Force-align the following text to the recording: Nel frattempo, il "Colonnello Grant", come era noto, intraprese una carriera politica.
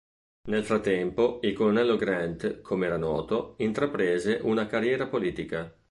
Nel 0.47 0.63
frattempo, 0.65 1.37
il 1.43 1.53
"Colonnello 1.53 1.95
Grant", 1.95 2.61
come 2.61 2.87
era 2.87 2.97
noto, 2.97 3.53
intraprese 3.59 4.39
una 4.41 4.65
carriera 4.65 5.05
politica. 5.07 5.71